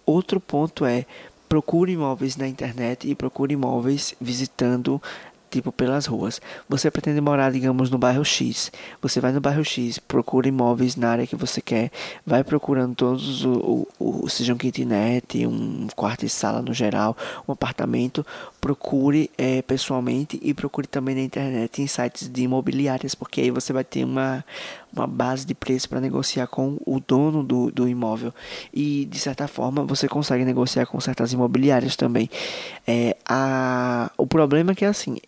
Outro 0.06 0.40
ponto 0.40 0.84
é 0.84 1.06
procure 1.49 1.92
imóveis 1.92 2.37
na 2.37 2.49
internet 2.49 3.08
e 3.08 3.14
procure 3.14 3.54
imóveis 3.54 4.14
visitando 4.20 5.00
tipo 5.54 5.70
pelas 5.70 6.06
ruas. 6.06 6.40
Você 6.68 6.90
pretende 6.90 7.20
morar, 7.20 7.52
digamos, 7.52 7.88
no 7.88 7.96
bairro 7.96 8.25
X. 8.25 8.73
Você 9.00 9.20
vai 9.20 9.32
no 9.32 9.40
bairro 9.40 9.64
X, 9.64 10.00
procura 10.00 10.49
imóveis 10.49 10.96
na 10.96 11.11
área 11.11 11.26
que 11.26 11.37
você 11.37 11.61
quer, 11.61 11.92
vai 12.26 12.42
procurando 12.42 12.94
todos 12.94 13.44
o, 13.44 13.87
o, 13.99 14.25
o 14.25 14.28
seja 14.28 14.52
um 14.52 14.56
kitnet, 14.56 15.46
um 15.46 15.87
quarto 15.94 16.26
e 16.26 16.28
sala 16.28 16.61
no 16.61 16.75
geral, 16.75 17.16
um 17.46 17.52
apartamento. 17.52 18.26
Procure 18.61 19.30
é, 19.38 19.62
pessoalmente 19.62 20.40
e 20.42 20.52
procure 20.52 20.87
também 20.87 21.14
na 21.14 21.20
internet 21.20 21.80
em 21.80 21.87
sites 21.87 22.28
de 22.28 22.42
imobiliárias, 22.42 23.14
porque 23.14 23.40
aí 23.40 23.50
você 23.50 23.73
vai 23.73 23.84
ter 23.84 24.04
uma, 24.04 24.44
uma 24.92 25.06
base 25.06 25.46
de 25.46 25.54
preço 25.54 25.88
para 25.88 26.00
negociar 26.00 26.49
com 26.49 26.78
o 26.84 26.99
dono 26.99 27.44
do, 27.44 27.70
do 27.70 27.88
imóvel. 27.88 28.34
E 28.73 29.04
de 29.04 29.18
certa 29.20 29.46
forma 29.46 29.84
você 29.84 30.08
consegue 30.08 30.44
negociar 30.44 30.87
com 30.87 30.99
certas 31.00 31.32
imobiliárias 31.32 31.94
também. 31.94 32.28
É, 32.87 33.16
a, 33.28 34.11
o 34.16 34.26
problema 34.26 34.73
é 34.73 34.75
que 34.75 34.84
é 34.84 34.88
assim 34.88 35.18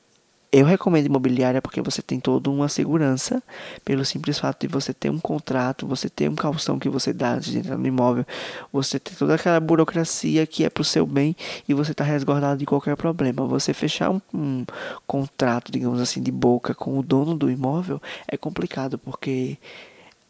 eu 0.58 0.64
recomendo 0.64 1.04
imobiliária 1.04 1.60
porque 1.60 1.82
você 1.82 2.00
tem 2.00 2.18
toda 2.18 2.48
uma 2.48 2.66
segurança, 2.66 3.42
pelo 3.84 4.04
simples 4.06 4.38
fato 4.38 4.66
de 4.66 4.72
você 4.72 4.94
ter 4.94 5.10
um 5.10 5.18
contrato, 5.18 5.86
você 5.86 6.08
ter 6.08 6.30
um 6.30 6.34
calção 6.34 6.78
que 6.78 6.88
você 6.88 7.12
dá 7.12 7.34
antes 7.34 7.50
de 7.50 7.58
entrar 7.58 7.76
no 7.76 7.86
imóvel, 7.86 8.24
você 8.72 8.98
ter 8.98 9.14
toda 9.14 9.34
aquela 9.34 9.60
burocracia 9.60 10.46
que 10.46 10.64
é 10.64 10.70
para 10.70 10.80
o 10.80 10.84
seu 10.84 11.04
bem 11.04 11.36
e 11.68 11.74
você 11.74 11.92
está 11.92 12.02
resguardado 12.02 12.58
de 12.58 12.64
qualquer 12.64 12.96
problema. 12.96 13.46
Você 13.46 13.74
fechar 13.74 14.10
um, 14.10 14.20
um 14.32 14.64
contrato, 15.06 15.70
digamos 15.70 16.00
assim, 16.00 16.22
de 16.22 16.32
boca 16.32 16.74
com 16.74 16.98
o 16.98 17.02
dono 17.02 17.36
do 17.36 17.50
imóvel 17.50 18.00
é 18.26 18.38
complicado 18.38 18.96
porque 18.96 19.58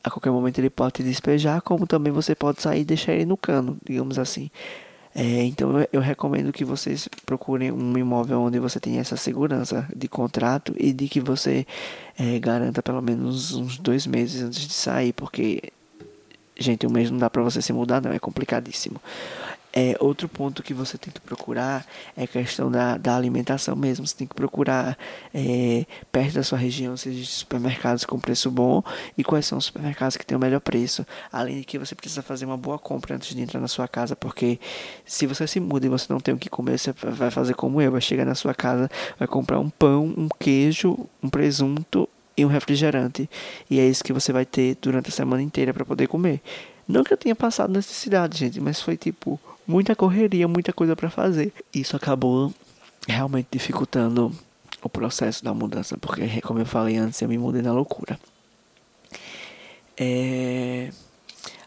a 0.02 0.10
qualquer 0.10 0.30
momento 0.30 0.58
ele 0.58 0.70
pode 0.70 0.94
te 0.94 1.02
despejar, 1.04 1.60
como 1.62 1.86
também 1.86 2.12
você 2.12 2.34
pode 2.34 2.60
sair 2.60 2.80
e 2.80 2.84
deixar 2.84 3.12
ele 3.12 3.26
no 3.26 3.36
cano, 3.36 3.76
digamos 3.84 4.18
assim. 4.18 4.50
É, 5.18 5.44
então 5.44 5.70
eu 5.90 6.00
recomendo 6.02 6.52
que 6.52 6.62
vocês 6.62 7.08
procurem 7.24 7.72
um 7.72 7.96
imóvel 7.96 8.42
onde 8.42 8.58
você 8.58 8.78
tenha 8.78 9.00
essa 9.00 9.16
segurança 9.16 9.88
de 9.96 10.06
contrato 10.08 10.74
e 10.78 10.92
de 10.92 11.08
que 11.08 11.20
você 11.20 11.66
é, 12.18 12.38
garanta 12.38 12.82
pelo 12.82 13.00
menos 13.00 13.54
uns 13.54 13.78
dois 13.78 14.06
meses 14.06 14.42
antes 14.42 14.60
de 14.60 14.74
sair, 14.74 15.14
porque 15.14 15.72
gente, 16.58 16.86
um 16.86 16.90
mês 16.90 17.10
não 17.10 17.16
dá 17.16 17.30
para 17.30 17.42
você 17.42 17.62
se 17.62 17.72
mudar, 17.72 18.02
não, 18.02 18.12
é 18.12 18.18
complicadíssimo. 18.18 19.00
É, 19.78 19.94
outro 20.00 20.26
ponto 20.26 20.62
que 20.62 20.72
você 20.72 20.96
tem 20.96 21.12
que 21.12 21.20
procurar 21.20 21.84
é 22.16 22.24
a 22.24 22.26
questão 22.26 22.70
da, 22.70 22.96
da 22.96 23.14
alimentação 23.14 23.76
mesmo. 23.76 24.06
Você 24.06 24.16
tem 24.16 24.26
que 24.26 24.34
procurar 24.34 24.96
é, 25.34 25.84
perto 26.10 26.32
da 26.32 26.42
sua 26.42 26.56
região, 26.56 26.96
seja 26.96 27.22
supermercados 27.26 28.06
com 28.06 28.18
preço 28.18 28.50
bom 28.50 28.82
e 29.18 29.22
quais 29.22 29.44
são 29.44 29.58
os 29.58 29.66
supermercados 29.66 30.16
que 30.16 30.24
têm 30.24 30.34
o 30.34 30.40
melhor 30.40 30.60
preço. 30.60 31.06
Além 31.30 31.58
de 31.58 31.64
que 31.64 31.78
você 31.78 31.94
precisa 31.94 32.22
fazer 32.22 32.46
uma 32.46 32.56
boa 32.56 32.78
compra 32.78 33.16
antes 33.16 33.34
de 33.34 33.42
entrar 33.42 33.60
na 33.60 33.68
sua 33.68 33.86
casa, 33.86 34.16
porque 34.16 34.58
se 35.04 35.26
você 35.26 35.46
se 35.46 35.60
muda 35.60 35.84
e 35.84 35.90
você 35.90 36.10
não 36.10 36.20
tem 36.20 36.32
o 36.32 36.38
que 36.38 36.48
comer, 36.48 36.78
você 36.78 36.92
vai 36.92 37.30
fazer 37.30 37.52
como 37.52 37.78
eu, 37.82 37.92
vai 37.92 38.00
chegar 38.00 38.24
na 38.24 38.34
sua 38.34 38.54
casa, 38.54 38.90
vai 39.18 39.28
comprar 39.28 39.60
um 39.60 39.68
pão, 39.68 40.06
um 40.16 40.28
queijo, 40.38 41.06
um 41.22 41.28
presunto 41.28 42.08
e 42.34 42.46
um 42.46 42.48
refrigerante. 42.48 43.28
E 43.68 43.78
é 43.78 43.86
isso 43.86 44.02
que 44.02 44.14
você 44.14 44.32
vai 44.32 44.46
ter 44.46 44.78
durante 44.80 45.10
a 45.10 45.12
semana 45.12 45.42
inteira 45.42 45.74
para 45.74 45.84
poder 45.84 46.06
comer. 46.06 46.40
Não 46.88 47.04
que 47.04 47.12
eu 47.12 47.18
tenha 47.18 47.34
passado 47.36 47.70
necessidade, 47.74 48.38
gente, 48.38 48.58
mas 48.58 48.80
foi 48.80 48.96
tipo 48.96 49.38
muita 49.66 49.94
correria, 49.96 50.46
muita 50.46 50.72
coisa 50.72 50.94
para 50.94 51.10
fazer. 51.10 51.52
Isso 51.74 51.96
acabou 51.96 52.52
realmente 53.06 53.48
dificultando 53.50 54.32
o 54.82 54.88
processo 54.88 55.44
da 55.44 55.52
mudança, 55.52 55.96
porque 55.98 56.40
como 56.42 56.58
eu 56.58 56.66
falei 56.66 56.96
antes, 56.96 57.20
eu 57.20 57.28
me 57.28 57.38
mudei 57.38 57.62
na 57.62 57.72
loucura. 57.72 58.18
É... 59.96 60.90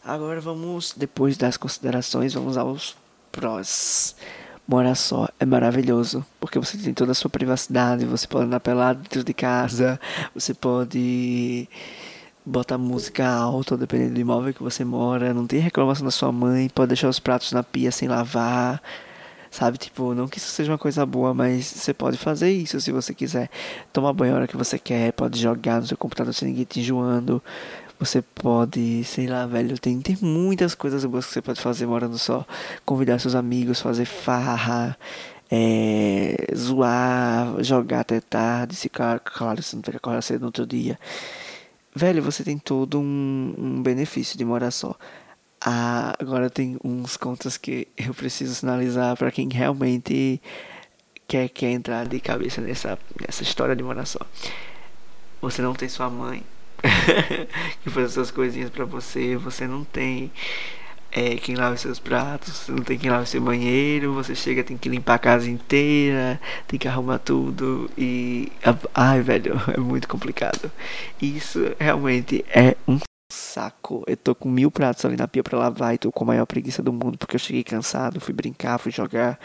Agora 0.04 0.40
vamos, 0.40 0.94
depois 0.96 1.38
das 1.38 1.58
considerações, 1.58 2.34
vamos 2.34 2.58
aos 2.58 2.96
prós. 3.32 4.16
Morar 4.68 4.96
só 4.96 5.28
é 5.40 5.46
maravilhoso, 5.46 6.24
porque 6.40 6.60
você 6.60 6.78
tem 6.78 6.94
toda 6.94 7.12
a 7.12 7.16
sua 7.16 7.30
privacidade, 7.30 8.06
você 8.06 8.28
pode 8.28 8.46
andar 8.46 8.60
pelado 8.60 9.02
dentro 9.02 9.24
de 9.24 9.34
casa, 9.34 10.00
você 10.34 10.54
pode 10.54 11.68
bota 12.50 12.78
música 12.78 13.28
alta, 13.28 13.78
dependendo 13.78 14.16
do 14.16 14.20
imóvel 14.20 14.54
que 14.54 14.64
você 14.64 14.84
mora, 14.84 15.34
não 15.34 15.46
tem 15.46 15.60
reclamação 15.60 16.04
da 16.04 16.12
sua 16.12 16.32
mãe, 16.32 16.68
pode 16.70 16.90
deixar 16.90 17.08
os 17.08 17.20
pratos 17.20 17.52
na 17.52 17.64
pia 17.64 17.92
sem 17.92 18.08
lavar, 18.08 18.82
sabe? 19.52 19.78
Tipo, 19.78 20.14
não 20.16 20.28
que 20.28 20.40
isso 20.40 20.48
seja 20.50 20.72
uma 20.72 20.78
coisa 20.78 21.06
boa, 21.06 21.34
mas 21.34 21.66
você 21.68 21.94
pode 21.94 22.18
fazer 22.18 22.52
isso 22.52 22.82
se 22.82 22.92
você 22.92 23.14
quiser. 23.14 23.50
Tomar 23.94 24.14
banho 24.14 24.34
a 24.34 24.38
hora 24.38 24.48
que 24.48 24.58
você 24.58 24.80
quer, 24.80 25.14
pode 25.14 25.40
jogar 25.40 25.80
no 25.82 25.88
seu 25.88 25.98
computador 25.98 26.34
sem 26.34 26.50
ninguém 26.50 26.66
te 26.66 26.80
enjoando. 26.80 27.42
Você 28.00 28.22
pode, 28.22 29.04
sei 29.04 29.28
lá, 29.28 29.46
velho, 29.46 29.78
tem, 29.78 30.00
tem 30.02 30.18
muitas 30.22 30.74
coisas 30.74 31.04
boas 31.06 31.26
que 31.28 31.34
você 31.34 31.42
pode 31.42 31.62
fazer 31.62 31.86
morando 31.86 32.18
só. 32.18 32.46
Convidar 32.86 33.20
seus 33.20 33.36
amigos, 33.36 33.82
fazer 33.82 34.06
farra, 34.06 34.98
é, 35.52 36.48
zoar, 36.56 37.62
jogar 37.64 38.02
até 38.02 38.22
tarde, 38.22 38.76
se 38.76 38.90
claro, 38.90 39.22
você 39.62 39.76
não 39.76 39.84
tem 39.84 39.92
que 39.92 39.98
acordar 39.98 40.22
cedo 40.22 40.42
no 40.42 40.48
outro 40.48 40.66
dia 40.66 40.98
velho, 42.00 42.24
você 42.24 42.44
tem 42.44 42.58
todo 42.58 43.00
um, 43.00 43.54
um 43.58 43.84
benefício 43.84 44.38
de 44.38 44.46
morar 44.46 44.72
só. 44.72 44.96
Ah, 45.60 46.16
agora 46.18 46.50
tem 46.50 46.78
uns 46.82 47.18
contas 47.18 47.58
que 47.58 47.90
eu 47.98 48.14
preciso 48.14 48.56
sinalizar 48.56 49.18
para 49.18 49.30
quem 49.30 49.50
realmente 49.52 50.42
quer, 51.28 51.50
quer 51.50 51.72
entrar 51.72 52.08
de 52.08 52.20
cabeça 52.22 52.62
nessa, 52.62 52.98
nessa 53.22 53.44
história 53.44 53.76
de 53.76 53.84
morar 53.84 54.06
só. 54.06 54.20
Você 55.42 55.62
não 55.62 55.74
tem 55.74 55.90
sua 55.90 56.10
mãe 56.10 56.42
que 57.84 57.90
faz 57.90 58.08
as 58.08 58.14
suas 58.14 58.32
coisinhas 58.32 58.70
para 58.70 58.86
você, 58.86 59.36
você 59.36 59.68
não 59.68 59.84
tem 59.84 60.32
é, 61.12 61.36
quem 61.36 61.56
lava 61.56 61.76
seus 61.78 62.00
pratos, 62.00 62.68
não 62.68 62.84
tem 62.84 62.98
quem 62.98 63.10
lava 63.10 63.26
seu 63.26 63.42
banheiro, 63.42 64.14
você 64.14 64.36
chega, 64.36 64.64
tem 64.64 64.78
que 64.78 64.90
limpar 64.90 65.16
a 65.16 65.20
casa 65.20 65.50
inteira, 65.50 66.40
tem 66.68 66.80
que 66.80 66.88
arrumar 66.88 67.20
tudo 67.20 67.90
e. 67.98 68.52
Ai, 68.94 69.22
velho, 69.22 69.60
é 69.76 69.80
muito 69.80 70.08
complicado. 70.08 70.72
Isso 71.22 71.76
realmente 71.80 72.46
é 72.50 72.76
um 72.88 73.00
saco. 73.32 74.04
Eu 74.08 74.18
tô 74.18 74.36
com 74.36 74.50
mil 74.50 74.72
pratos 74.72 75.04
ali 75.06 75.16
na 75.16 75.28
pia 75.28 75.44
pra 75.44 75.58
lavar 75.58 75.94
e 75.96 75.98
tô 75.98 76.12
com 76.12 76.24
a 76.24 76.28
maior 76.28 76.46
preguiça 76.46 76.82
do 76.84 76.94
mundo 76.94 77.18
porque 77.18 77.36
eu 77.36 77.40
cheguei 77.40 77.64
cansado, 77.64 78.20
fui 78.20 78.34
brincar, 78.34 78.78
fui 78.78 78.92
jogar, 78.92 79.40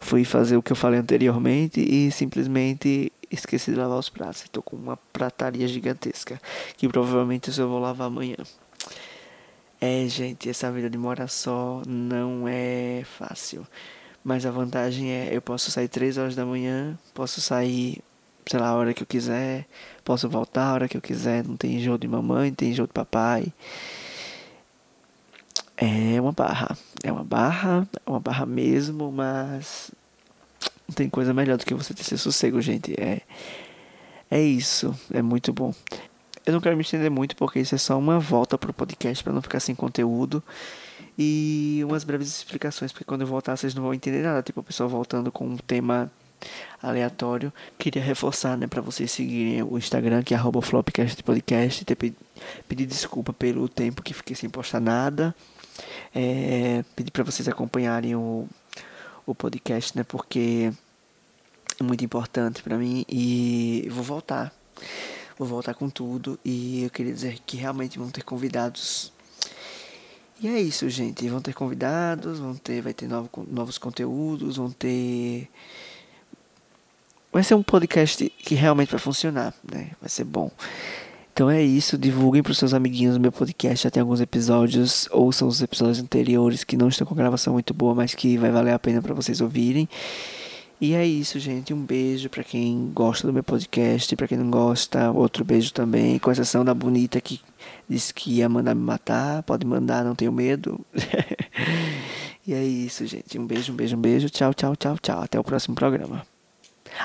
fui 0.00 0.24
fazer 0.24 0.56
o 0.56 0.62
que 0.62 0.72
eu 0.72 0.76
falei 0.76 1.00
anteriormente 1.00 1.80
e 1.80 2.10
simplesmente 2.10 3.12
esqueci 3.30 3.72
de 3.72 3.78
lavar 3.78 3.98
os 3.98 4.08
pratos. 4.08 4.44
Tô 4.50 4.62
com 4.62 4.76
uma 4.76 4.96
prataria 5.12 5.66
gigantesca 5.66 6.40
que 6.76 6.88
provavelmente 6.88 7.56
eu 7.58 7.68
vou 7.68 7.78
lavar 7.80 8.06
amanhã. 8.06 8.36
É, 9.80 10.06
gente, 10.08 10.50
essa 10.50 10.70
vida 10.70 10.90
de 10.90 10.98
morar 10.98 11.28
só 11.28 11.82
não 11.86 12.46
é 12.46 13.02
fácil. 13.18 13.66
Mas 14.22 14.44
a 14.44 14.50
vantagem 14.50 15.10
é 15.10 15.34
eu 15.34 15.40
posso 15.40 15.70
sair 15.70 15.88
3 15.88 16.18
horas 16.18 16.36
da 16.36 16.44
manhã, 16.44 16.98
posso 17.14 17.40
sair, 17.40 18.02
sei 18.46 18.60
lá, 18.60 18.68
a 18.68 18.74
hora 18.74 18.92
que 18.92 19.02
eu 19.02 19.06
quiser, 19.06 19.66
posso 20.04 20.28
voltar 20.28 20.66
a 20.68 20.72
hora 20.74 20.88
que 20.88 20.96
eu 20.96 21.00
quiser, 21.00 21.42
não 21.44 21.56
tem 21.56 21.76
enjoo 21.76 21.96
de 21.96 22.06
mamãe, 22.06 22.50
não 22.50 22.54
tem 22.54 22.70
enjoo 22.70 22.86
de 22.86 22.92
papai. 22.92 23.52
É 25.78 26.20
uma 26.20 26.32
barra. 26.32 26.76
É 27.02 27.10
uma 27.10 27.24
barra, 27.24 27.88
é 28.06 28.10
uma 28.10 28.20
barra 28.20 28.44
mesmo, 28.44 29.10
mas 29.10 29.90
não 30.86 30.94
tem 30.94 31.08
coisa 31.08 31.32
melhor 31.32 31.56
do 31.56 31.64
que 31.64 31.72
você 31.72 31.94
ter 31.94 32.02
esse 32.02 32.18
sossego, 32.18 32.60
gente. 32.60 32.92
É, 33.00 33.22
é 34.30 34.42
isso, 34.42 34.94
é 35.10 35.22
muito 35.22 35.54
bom. 35.54 35.72
Eu 36.50 36.54
não 36.54 36.60
quero 36.60 36.76
me 36.76 36.82
estender 36.82 37.10
muito 37.10 37.36
porque 37.36 37.60
isso 37.60 37.76
é 37.76 37.78
só 37.78 37.96
uma 37.96 38.18
volta 38.18 38.58
pro 38.58 38.72
podcast 38.72 39.22
para 39.22 39.32
não 39.32 39.40
ficar 39.40 39.60
sem 39.60 39.72
conteúdo. 39.72 40.42
E 41.16 41.80
umas 41.84 42.02
breves 42.02 42.28
explicações, 42.28 42.90
porque 42.90 43.04
quando 43.04 43.20
eu 43.20 43.26
voltar 43.28 43.56
vocês 43.56 43.72
não 43.72 43.84
vão 43.84 43.94
entender 43.94 44.22
nada. 44.22 44.42
Tipo, 44.42 44.58
a 44.58 44.62
pessoa 44.64 44.88
voltando 44.88 45.30
com 45.30 45.46
um 45.46 45.56
tema 45.56 46.10
aleatório. 46.82 47.52
Queria 47.78 48.02
reforçar, 48.02 48.56
né, 48.56 48.66
para 48.66 48.82
vocês 48.82 49.12
seguirem 49.12 49.62
o 49.62 49.78
Instagram, 49.78 50.24
que 50.24 50.34
é 50.34 50.38
flopcastpodcast. 50.38 51.84
Ter 51.84 51.96
pedir 52.68 52.86
desculpa 52.86 53.32
pelo 53.32 53.68
tempo 53.68 54.02
que 54.02 54.12
fiquei 54.12 54.34
sem 54.34 54.50
postar 54.50 54.80
nada. 54.80 55.32
É, 56.12 56.84
pedir 56.96 57.12
para 57.12 57.22
vocês 57.22 57.46
acompanharem 57.46 58.16
o, 58.16 58.48
o 59.24 59.36
podcast, 59.36 59.96
né? 59.96 60.02
Porque 60.02 60.72
é 61.78 61.82
muito 61.84 62.04
importante 62.04 62.60
para 62.60 62.76
mim 62.76 63.04
e 63.08 63.88
vou 63.88 64.02
voltar. 64.02 64.52
Vou 65.40 65.48
voltar 65.48 65.72
com 65.72 65.88
tudo 65.88 66.38
e 66.44 66.82
eu 66.82 66.90
queria 66.90 67.14
dizer 67.14 67.38
que 67.46 67.56
realmente 67.56 67.98
vão 67.98 68.10
ter 68.10 68.22
convidados. 68.22 69.10
E 70.38 70.46
é 70.46 70.60
isso, 70.60 70.86
gente. 70.90 71.26
Vão 71.30 71.40
ter 71.40 71.54
convidados, 71.54 72.38
vão 72.38 72.54
ter, 72.54 72.82
vai 72.82 72.92
ter 72.92 73.08
novo, 73.08 73.30
novos 73.50 73.78
conteúdos, 73.78 74.58
vão 74.58 74.70
ter 74.70 75.48
vai 77.32 77.42
ser 77.42 77.54
um 77.54 77.62
podcast 77.62 78.28
que 78.28 78.54
realmente 78.54 78.90
vai 78.90 79.00
funcionar, 79.00 79.54
né? 79.64 79.92
Vai 79.98 80.10
ser 80.10 80.24
bom. 80.24 80.50
Então 81.32 81.48
é 81.48 81.62
isso, 81.62 81.96
divulguem 81.96 82.42
para 82.42 82.52
os 82.52 82.58
seus 82.58 82.74
amiguinhos 82.74 83.16
o 83.16 83.20
meu 83.20 83.32
podcast. 83.32 83.84
Já 83.84 83.90
tem 83.90 84.02
alguns 84.02 84.20
episódios, 84.20 85.08
ouçam 85.10 85.48
os 85.48 85.62
episódios 85.62 86.00
anteriores 86.00 86.64
que 86.64 86.76
não 86.76 86.88
estão 86.88 87.06
com 87.06 87.14
gravação 87.14 87.54
muito 87.54 87.72
boa, 87.72 87.94
mas 87.94 88.14
que 88.14 88.36
vai 88.36 88.50
valer 88.50 88.74
a 88.74 88.78
pena 88.78 89.00
para 89.00 89.14
vocês 89.14 89.40
ouvirem. 89.40 89.88
E 90.80 90.94
é 90.94 91.04
isso, 91.04 91.38
gente. 91.38 91.74
Um 91.74 91.84
beijo 91.84 92.30
para 92.30 92.42
quem 92.42 92.90
gosta 92.94 93.26
do 93.26 93.32
meu 93.32 93.44
podcast, 93.44 94.16
para 94.16 94.26
quem 94.26 94.38
não 94.38 94.50
gosta, 94.50 95.10
outro 95.10 95.44
beijo 95.44 95.74
também, 95.74 96.18
com 96.18 96.32
exceção 96.32 96.64
da 96.64 96.72
bonita 96.72 97.20
que 97.20 97.38
disse 97.86 98.14
que 98.14 98.36
ia 98.36 98.48
mandar 98.48 98.74
me 98.74 98.80
matar. 98.80 99.42
Pode 99.42 99.66
mandar, 99.66 100.02
não 100.02 100.14
tenho 100.14 100.32
medo. 100.32 100.80
e 102.46 102.54
é 102.54 102.64
isso, 102.64 103.06
gente. 103.06 103.38
Um 103.38 103.46
beijo, 103.46 103.72
um 103.72 103.76
beijo, 103.76 103.94
um 103.94 104.00
beijo. 104.00 104.30
Tchau, 104.30 104.54
tchau, 104.54 104.74
tchau, 104.74 104.96
tchau. 104.98 105.20
Até 105.20 105.38
o 105.38 105.44
próximo 105.44 105.74
programa. 105.74 106.26